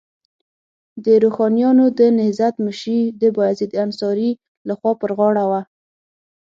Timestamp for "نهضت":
2.17-2.55